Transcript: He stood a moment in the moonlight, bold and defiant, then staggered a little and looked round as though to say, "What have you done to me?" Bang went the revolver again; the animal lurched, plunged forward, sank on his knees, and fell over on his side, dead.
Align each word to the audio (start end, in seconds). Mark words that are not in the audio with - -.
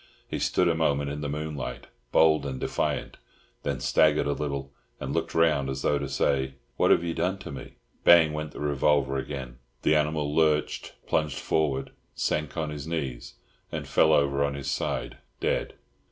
He 0.27 0.39
stood 0.39 0.67
a 0.67 0.73
moment 0.73 1.11
in 1.11 1.21
the 1.21 1.29
moonlight, 1.29 1.85
bold 2.11 2.43
and 2.43 2.59
defiant, 2.59 3.17
then 3.61 3.79
staggered 3.79 4.25
a 4.25 4.31
little 4.31 4.71
and 4.99 5.13
looked 5.13 5.35
round 5.35 5.69
as 5.69 5.83
though 5.83 5.99
to 5.99 6.09
say, 6.09 6.55
"What 6.75 6.89
have 6.89 7.03
you 7.03 7.13
done 7.13 7.37
to 7.37 7.51
me?" 7.51 7.73
Bang 8.03 8.33
went 8.33 8.49
the 8.51 8.61
revolver 8.61 9.17
again; 9.17 9.59
the 9.83 9.93
animal 9.95 10.35
lurched, 10.35 10.95
plunged 11.05 11.37
forward, 11.37 11.91
sank 12.15 12.57
on 12.57 12.71
his 12.71 12.87
knees, 12.87 13.35
and 13.71 13.87
fell 13.87 14.11
over 14.11 14.43
on 14.43 14.55
his 14.55 14.71
side, 14.71 15.17
dead. 15.39 15.75